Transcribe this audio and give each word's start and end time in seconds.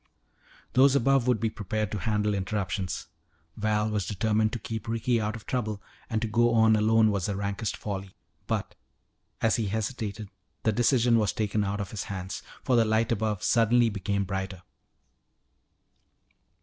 Those 0.73 0.95
above 0.95 1.27
would 1.27 1.39
be 1.39 1.51
prepared 1.51 1.91
to 1.91 1.99
handle 1.99 2.33
interruptions. 2.33 3.05
Val 3.55 3.87
was 3.91 4.07
determined 4.07 4.51
to 4.53 4.57
keep 4.57 4.87
Ricky 4.87 5.21
out 5.21 5.35
of 5.35 5.45
trouble, 5.45 5.79
and 6.09 6.19
to 6.23 6.27
go 6.27 6.55
on 6.55 6.75
alone 6.75 7.11
was 7.11 7.27
the 7.27 7.35
rankest 7.35 7.77
folly. 7.77 8.15
But, 8.47 8.73
as 9.41 9.57
he 9.57 9.67
hesitated, 9.67 10.29
the 10.63 10.71
decision 10.71 11.19
was 11.19 11.33
taken 11.33 11.63
out 11.63 11.79
of 11.79 11.91
his 11.91 12.05
hands, 12.05 12.41
for 12.63 12.75
the 12.75 12.83
light 12.83 13.11
above 13.11 13.43
suddenly 13.43 13.89
became 13.91 14.23
brighter. 14.23 14.63